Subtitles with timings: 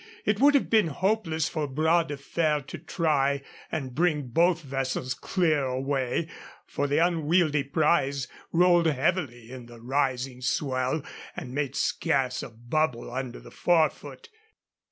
[0.25, 5.13] It would have been hopeless for Bras de Fer to try and bring both vessels
[5.13, 6.27] clear away,
[6.65, 11.03] for the unwieldly prize rolled heavily in the rising swell
[11.35, 14.29] and made scarce a bubble under the forefoot.